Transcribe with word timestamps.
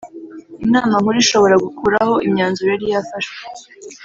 Inama 0.65 0.93
Nkuru 1.01 1.17
ishobora 1.23 1.55
gukuraho 1.65 2.13
imyanzuro 2.27 2.69
yari 2.71 2.85
yafashwe 2.93 3.37